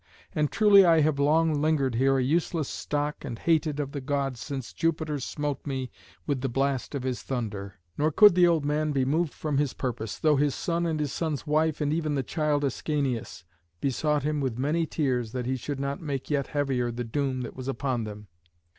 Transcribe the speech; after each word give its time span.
And 0.33 0.51
truly 0.51 0.83
I 0.83 1.01
have 1.01 1.19
long 1.19 1.61
lingered 1.61 1.93
here 1.93 2.17
a 2.17 2.23
useless 2.23 2.67
stock 2.67 3.23
and 3.23 3.37
hated 3.37 3.79
of 3.79 3.91
the 3.91 4.01
Gods 4.01 4.39
since 4.39 4.73
Jupiter 4.73 5.19
smote 5.19 5.63
me 5.67 5.91
with 6.25 6.41
the 6.41 6.49
blast 6.49 6.95
of 6.95 7.03
his 7.03 7.21
thunder." 7.21 7.75
Nor 7.99 8.11
could 8.11 8.33
the 8.33 8.47
old 8.47 8.65
man 8.65 8.93
be 8.93 9.05
moved 9.05 9.31
from 9.31 9.59
his 9.59 9.73
purpose, 9.75 10.17
though 10.17 10.37
his 10.37 10.55
son 10.55 10.87
and 10.87 10.99
his 10.99 11.13
son's 11.13 11.45
wife, 11.45 11.81
and 11.81 11.93
even 11.93 12.15
the 12.15 12.23
child 12.23 12.63
Ascanius, 12.65 13.43
besought 13.79 14.23
him 14.23 14.41
with 14.41 14.57
many 14.57 14.87
tears 14.87 15.33
that 15.33 15.45
he 15.45 15.55
should 15.55 15.79
not 15.79 16.01
make 16.01 16.31
yet 16.31 16.47
heavier 16.47 16.89
the 16.91 17.03
doom 17.03 17.41
that 17.41 17.55
was 17.55 17.67
upon 17.67 18.03
them. 18.03 18.25